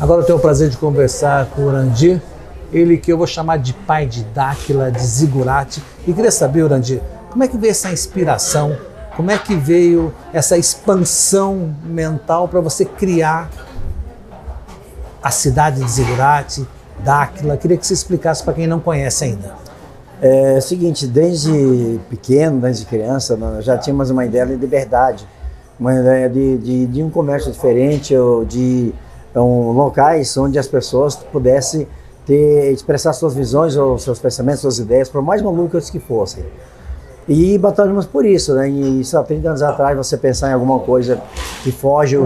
[0.00, 2.20] Agora eu tenho o prazer de conversar com o Urandir,
[2.72, 5.82] ele que eu vou chamar de pai de Dáquila, de Zigurate.
[6.06, 8.76] E queria saber, Urandir, como é que veio essa inspiração,
[9.16, 13.48] como é que veio essa expansão mental para você criar
[15.22, 16.66] a cidade de Zigurate,
[17.04, 17.56] Dáquila?
[17.56, 19.54] Queria que você explicasse para quem não conhece ainda.
[20.20, 25.24] É o seguinte, desde pequeno, desde criança, já tínhamos uma ideia de liberdade,
[25.78, 28.92] uma ideia de, de, de um comércio diferente, ou de
[29.40, 31.86] um, locais onde as pessoas pudessem
[32.26, 36.44] ter, expressar suas visões, ou seus pensamentos, suas ideias, por mais malucas que fossem.
[37.26, 38.68] E batalhamos por isso, né?
[38.68, 41.20] E isso há 30 anos atrás, você pensar em alguma coisa
[41.62, 42.18] que foge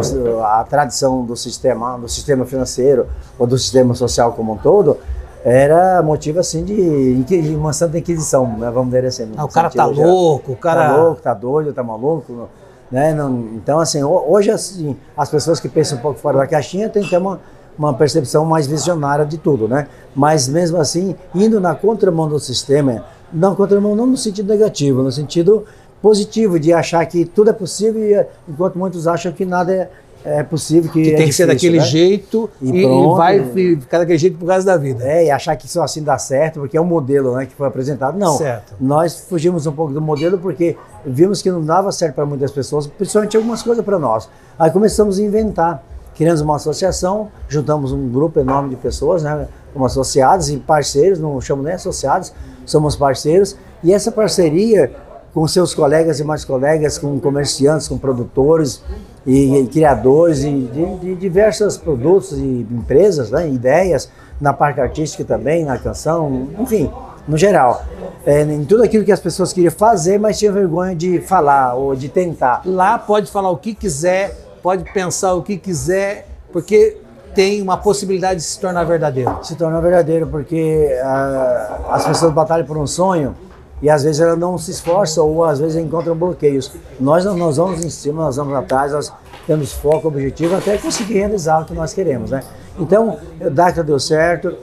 [0.43, 3.07] à tradição do sistema, do sistema financeiro
[3.39, 4.97] ou do sistema social como um todo,
[5.45, 8.71] era motivo assim de, de uma santa inquisição, né?
[8.73, 9.31] vamos dizer assim.
[9.37, 12.49] Ah, o cara tá louco, o cara tá louco, tá doido, tá maluco,
[12.91, 13.13] né?
[13.15, 17.03] Não, então assim, hoje assim, as pessoas que pensam um pouco fora da caixinha têm
[17.03, 17.41] que ter uma,
[17.79, 19.89] uma percepção mais visionária de tudo, né?
[20.15, 25.13] Mas mesmo assim, indo na contramão do sistema, não contramão não no sentido negativo, no
[25.13, 25.65] sentido
[26.01, 29.91] positivo de achar que tudo é possível, enquanto muitos acham que nada é,
[30.25, 31.85] é possível, que, que é tem que ser daquele né?
[31.85, 33.43] jeito e, e, e vai
[33.81, 35.05] ficar daquele jeito por causa da vida.
[35.05, 37.67] É, e achar que só assim dá certo, porque é um modelo né, que foi
[37.67, 38.19] apresentado.
[38.19, 38.75] Não, certo.
[38.81, 42.87] nós fugimos um pouco do modelo porque vimos que não dava certo para muitas pessoas,
[42.87, 44.29] principalmente algumas coisas para nós.
[44.59, 45.83] Aí começamos a inventar.
[46.15, 51.41] Criamos uma associação, juntamos um grupo enorme de pessoas, né, como associados e parceiros, não
[51.41, 52.33] chamo nem associados,
[52.67, 54.91] somos parceiros, e essa parceria
[55.33, 58.83] com seus colegas e mais colegas, com comerciantes, com produtores
[59.29, 64.11] e, e criadores e de, de, diversos produtos e empresas, né, ideias,
[64.41, 66.91] na parte artística também, na canção, enfim,
[67.27, 67.85] no geral.
[68.25, 71.95] É, em tudo aquilo que as pessoas queriam fazer, mas tinham vergonha de falar ou
[71.95, 72.63] de tentar.
[72.65, 76.97] Lá pode falar o que quiser, pode pensar o que quiser, porque
[77.35, 79.39] tem uma possibilidade de se tornar verdadeiro.
[79.43, 83.37] Se tornar verdadeiro, porque uh, as pessoas batalham por um sonho
[83.81, 86.73] e às vezes ela não se esforça ou às vezes encontram bloqueios.
[86.99, 89.13] Nós nós vamos em cima, nós vamos atrás, nós
[89.47, 92.43] temos foco, objetivo até conseguir realizar o que nós queremos, né?
[92.79, 94.55] Então, o DACA deu certo,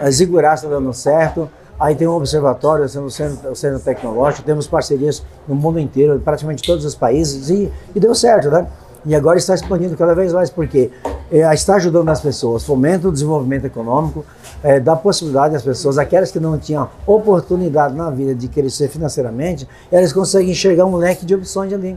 [0.00, 3.10] a Zigurá está dando certo, aí tem um observatório, o
[3.54, 8.50] centro, tecnológico, temos parcerias no mundo inteiro, praticamente todos os países e, e deu certo,
[8.50, 8.66] né?
[9.04, 10.90] E agora está expandindo cada vez mais, porque
[11.30, 14.24] é, está ajudando as pessoas, fomenta o desenvolvimento econômico,
[14.62, 19.66] é, dá possibilidade às pessoas, aquelas que não tinham oportunidade na vida de crescer financeiramente,
[19.90, 21.96] elas conseguem enxergar um leque de opções ali.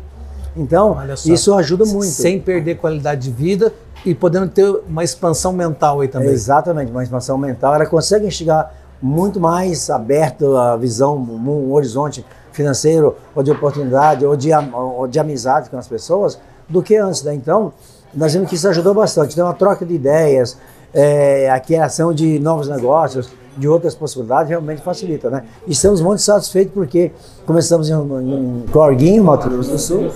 [0.55, 0.95] Então,
[1.25, 2.05] isso ajuda muito.
[2.05, 3.73] Sem perder qualidade de vida
[4.05, 6.29] e podendo ter uma expansão mental aí também.
[6.29, 7.73] exatamente, uma expansão mental.
[7.73, 8.71] Ela consegue enxergar
[9.01, 15.19] muito mais aberto a visão, um horizonte financeiro, ou de oportunidade, ou de, ou de
[15.19, 16.39] amizade com as pessoas,
[16.69, 17.23] do que antes.
[17.23, 17.33] Né?
[17.33, 17.73] Então,
[18.15, 19.35] nós vimos que isso ajudou bastante.
[19.35, 20.57] Tem uma troca de ideias,
[20.93, 25.29] é, a criação de novos negócios, de outras possibilidades, realmente facilita.
[25.29, 25.43] Né?
[25.67, 27.11] Estamos muito satisfeitos porque
[27.45, 30.11] começamos em, em Corguinho, Mato Grosso do Sul,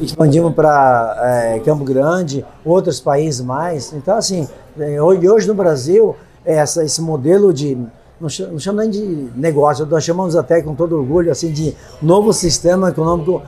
[0.00, 3.92] expandimos para é, Campo Grande, outros países mais.
[3.92, 7.78] Então, assim, é, hoje, hoje no Brasil, essa, esse modelo de
[8.20, 12.90] não chamamos nem de negócio, nós chamamos até com todo orgulho assim de novo sistema
[12.90, 13.40] econômico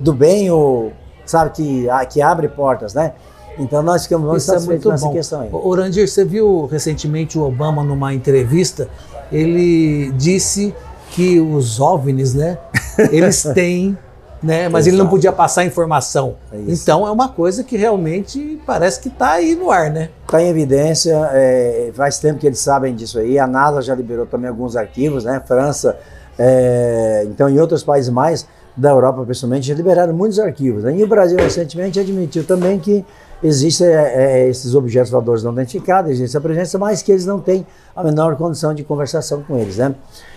[0.00, 0.90] do bem ou
[1.26, 3.12] sabe, que, que abre portas, né?
[3.58, 5.12] Então nós ficamos muito Isso é muito nessa bom.
[5.12, 5.48] questão aí.
[5.52, 8.88] Orandir, você viu recentemente o Obama numa entrevista,
[9.32, 10.74] ele disse
[11.10, 12.58] que os OVNIs, né,
[13.10, 13.96] eles têm,
[14.42, 16.36] né, mas ele não podia passar informação.
[16.52, 20.10] É então é uma coisa que realmente parece que está aí no ar, né?
[20.24, 24.26] Está em evidência, é, faz tempo que eles sabem disso aí, a NASA já liberou
[24.26, 25.98] também alguns arquivos, né, França,
[26.38, 28.46] é, então em outros países mais,
[28.76, 30.84] da Europa, principalmente, já liberaram muitos arquivos.
[30.84, 30.96] Né?
[30.98, 33.04] E o Brasil, recentemente, admitiu também que
[33.42, 37.40] existem é, é, esses objetos voadores não identificados, existe a presença, mas que eles não
[37.40, 39.78] têm a menor condição de conversação com eles.
[39.78, 39.94] Né?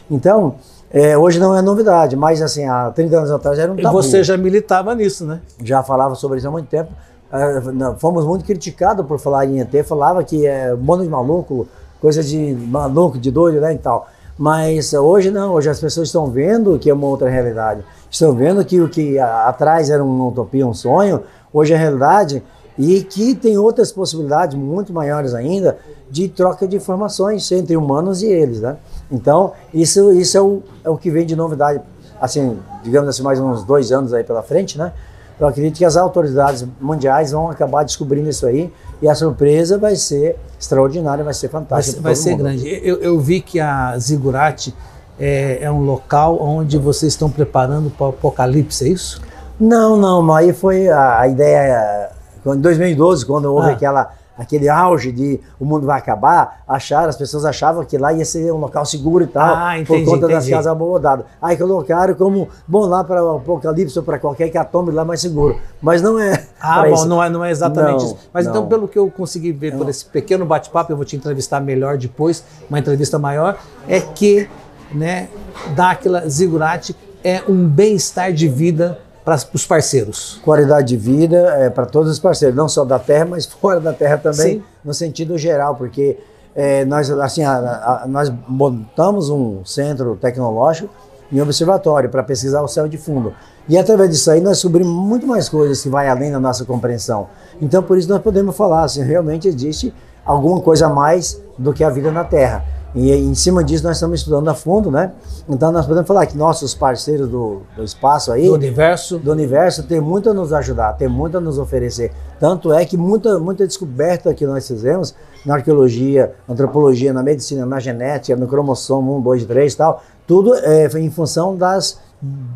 [0.09, 0.55] Então,
[0.91, 3.89] é, hoje não é novidade, mas assim, há 30 anos atrás era um tabu.
[3.89, 5.39] E você já militava nisso, né?
[5.63, 6.91] Já falava sobre isso há muito tempo.
[7.31, 7.61] É,
[7.99, 11.67] fomos muito criticados por falar em ET, falava que é bando de maluco,
[12.01, 14.07] coisa de maluco, de doido, né, e tal.
[14.35, 18.63] Mas hoje não, hoje as pessoas estão vendo que é uma outra realidade estão vendo
[18.63, 21.23] que o que atrás era uma utopia, um sonho,
[21.53, 22.43] hoje é realidade
[22.77, 25.77] e que tem outras possibilidades muito maiores ainda
[26.09, 28.77] de troca de informações entre humanos e eles, né?
[29.11, 31.81] Então, isso, isso é, o, é o que vem de novidade,
[32.19, 34.93] assim, digamos assim, mais uns dois anos aí pela frente, né?
[35.39, 38.71] Eu acredito que as autoridades mundiais vão acabar descobrindo isso aí
[39.01, 42.01] e a surpresa vai ser extraordinária, vai ser fantástica.
[42.01, 42.43] Vai, vai ser mundo.
[42.43, 42.67] grande.
[42.67, 44.75] Eu, eu, vi que a Zigurati
[45.19, 49.21] é, é um local onde vocês estão preparando para o apocalipse, é isso?
[49.59, 52.09] Não, não, aí foi a, a ideia,
[52.45, 53.73] em 2012, quando houve ah.
[53.73, 58.23] aquela, aquele auge de o mundo vai acabar, acharam, as pessoas achavam que lá ia
[58.23, 60.51] ser um local seguro e tal, Ah, entendi, por conta das entendi.
[60.51, 61.25] casas abordadas.
[61.41, 65.59] Aí colocaram como, bom, lá para o Apocalipse ou para qualquer catome lá mais seguro.
[65.81, 66.45] Mas não é.
[66.61, 67.07] Ah, bom, isso.
[67.07, 68.17] não é, não é exatamente Não, isso.
[68.33, 68.67] Mas então, não.
[68.67, 72.43] pelo que eu consegui ver por esse pequeno bate-papo, eu vou te entrevistar melhor depois,
[72.69, 73.57] uma entrevista maior,
[73.87, 74.49] é que,
[74.93, 75.29] né,
[75.75, 80.39] Dáquila Zigurati é um bem-estar de vida para os parceiros.
[80.43, 83.93] qualidade de vida é, para todos os parceiros, não só da terra, mas fora da
[83.93, 84.63] terra também, Sim.
[84.83, 86.17] no sentido geral, porque
[86.55, 90.89] é, nós, assim, a- a- nós montamos um centro tecnológico
[91.31, 93.33] e um observatório para pesquisar o céu de fundo.
[93.67, 97.27] E através disso aí nós descobrimos muito mais coisas que vai além da nossa compreensão.
[97.61, 99.93] Então por isso nós podemos falar assim, realmente existe
[100.25, 102.65] alguma coisa a mais do que a vida na Terra.
[102.95, 105.11] E em cima disso nós estamos estudando a fundo, né?
[105.47, 109.19] Então nós podemos falar que nossos parceiros do, do espaço aí, Do universo.
[109.19, 112.11] do universo tem muito a nos ajudar, tem muito a nos oferecer.
[112.39, 115.13] Tanto é que muita, muita descoberta que nós fizemos
[115.45, 120.53] na arqueologia, antropologia, na medicina, na genética, no cromossomo 1, 2, 3 e tal, tudo
[120.55, 121.99] é foi em função das,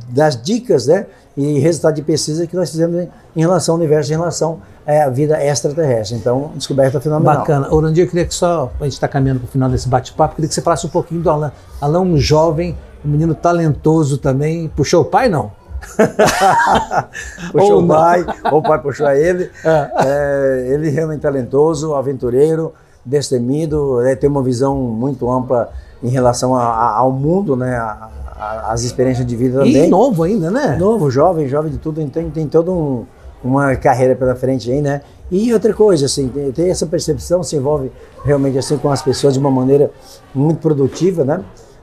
[0.10, 1.06] das dicas né,
[1.38, 5.10] e resultado de pesquisa que nós fizemos em, relação ao universo, em relação é, à
[5.10, 6.18] vida extraterrestre.
[6.18, 7.38] Então, descoberta fenomenal.
[7.38, 7.74] Bacana.
[7.74, 10.48] Orandir, eu queria que só, a gente está caminhando para o final desse bate-papo, queria
[10.50, 11.51] que você falasse um pouquinho do Alan.
[11.80, 14.68] Alan, um jovem, um menino talentoso também.
[14.75, 15.51] Puxou o pai, não?
[17.51, 19.50] puxou Ou o pai, ou o pai puxou ele.
[19.63, 19.92] É.
[20.06, 22.74] É, ele é realmente talentoso, aventureiro,
[23.06, 25.69] destemido, né, tem uma visão muito ampla
[26.01, 28.09] em relação a- a- ao mundo, né, a-
[28.44, 29.90] a- às experiências de vida E também.
[29.90, 30.75] novo ainda, né?
[30.80, 33.06] Novo, jovem, jovem de tudo, tem, tem toda um-
[33.44, 35.01] uma carreira pela frente aí, né?
[35.31, 37.92] E outra coisa, assim, tem, essa percepção, se envolve
[38.24, 39.90] realmente assim com as pessoas de uma maneira
[40.34, 41.42] muito produtiva, né?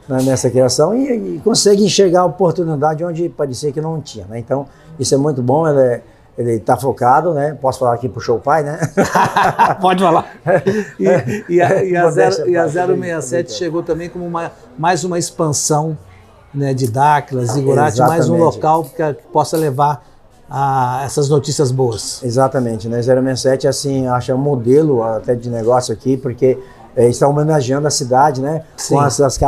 [0.09, 4.39] Nessa criação e, e consegue enxergar a oportunidade onde parecia que não tinha, né?
[4.41, 4.67] Então,
[4.99, 6.03] isso é muito bom, ele é-
[6.39, 7.57] ele está focado, né?
[7.61, 8.79] Posso falar aqui puxou o pai, né?
[9.81, 10.27] Pode falar.
[10.99, 13.59] E, e a, e a, zero, e a à parte, também, 067 também.
[13.59, 15.97] chegou também como uma, mais uma expansão
[16.53, 20.05] né, de Dáquila, Zigurati, mais um local que, que possa levar
[20.51, 22.21] a essas notícias boas.
[22.25, 23.01] Exatamente, né?
[23.01, 26.59] 067 assim, acha um modelo até de negócio aqui, porque
[26.97, 28.63] eh, está homenageando a cidade, né?
[28.77, 28.95] Sim.
[28.95, 29.39] Com as, as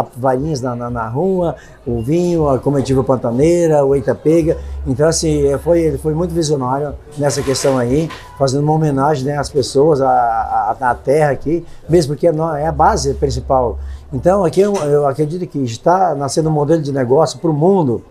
[0.61, 1.57] na, na, na rua,
[1.87, 4.57] o vinho, a comitiva pantaneira, o Eitapega.
[4.87, 8.09] Então, assim, eh, foi, ele foi muito visionário nessa questão aí,
[8.39, 12.67] fazendo uma homenagem né, às pessoas, à, à, à terra aqui, mesmo porque é é
[12.67, 13.79] a base principal.
[14.13, 18.03] Então, aqui eu, eu acredito que está nascendo um modelo de negócio para o mundo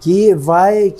[0.00, 0.94] que vai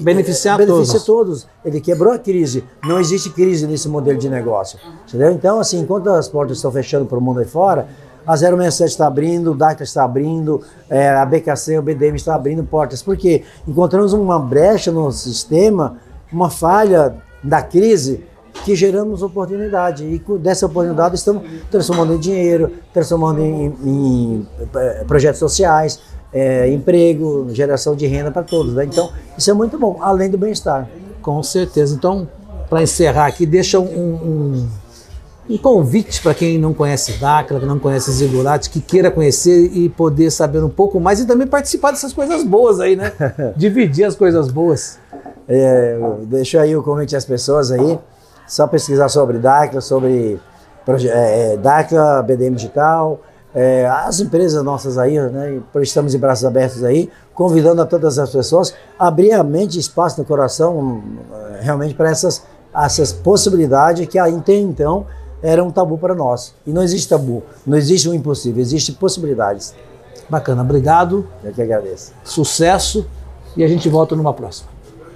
[0.00, 1.04] Beneficiar beneficia todos.
[1.04, 1.48] todos.
[1.64, 2.64] Ele quebrou a crise.
[2.82, 4.78] Não existe crise nesse modelo de negócio.
[5.08, 5.32] Entendeu?
[5.32, 7.88] Então, assim, enquanto as portas estão fechando para o mundo aí fora,
[8.26, 12.62] a 067 está abrindo, o DACA está abrindo, é, a BKC, o BDM está abrindo
[12.64, 13.02] portas.
[13.02, 13.42] Por quê?
[13.66, 15.98] Encontramos uma brecha no sistema,
[16.32, 18.24] uma falha da crise
[18.64, 20.04] que geramos oportunidade.
[20.04, 26.00] E dessa oportunidade estamos transformando em dinheiro, transformando em, em, eh, projetos sociais,
[26.32, 28.74] eh, emprego, geração de renda para todos.
[28.74, 28.84] né?
[28.84, 30.88] Então, isso é muito bom, além do bem-estar.
[31.20, 31.94] Com certeza.
[31.94, 32.28] Então,
[32.68, 34.68] para encerrar aqui, deixa um, um,
[35.50, 39.88] um convite para quem não conhece Dáquila, que não conhece Zigurati, que queira conhecer e
[39.88, 43.12] poder saber um pouco mais e também participar dessas coisas boas aí, né?
[43.56, 44.98] Dividir as coisas boas.
[45.48, 47.98] É, deixo aí o convite às pessoas aí,
[48.46, 50.40] só pesquisar sobre Dáquila, sobre
[50.86, 53.20] é, é, Dáquila, BDM Digital,
[53.54, 58.30] é, as empresas nossas aí, né, estamos de braços abertos aí, convidando a todas as
[58.30, 62.42] pessoas a abrir a mente e espaço no coração é, realmente para essas,
[62.74, 65.06] essas possibilidades que até então
[65.42, 66.54] eram um tabu para nós.
[66.66, 69.74] E não existe tabu, não existe o impossível, existe possibilidades.
[70.30, 72.12] Bacana, obrigado, Eu que agradeço.
[72.24, 73.04] sucesso
[73.56, 74.71] e a gente volta numa próxima.